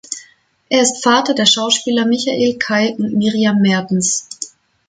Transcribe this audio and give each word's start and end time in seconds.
Er 0.67 0.81
ist 0.81 0.93
der 0.93 1.11
Vater 1.13 1.35
der 1.35 1.45
Schauspieler 1.45 2.07
Michael, 2.07 2.57
Kai 2.57 2.95
und 2.97 3.13
Miriam 3.13 3.61
Maertens. 3.61 4.27